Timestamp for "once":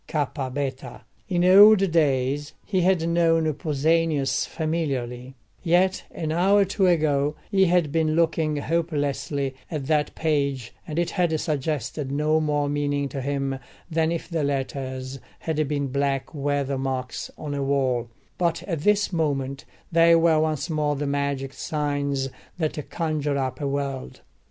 20.39-20.67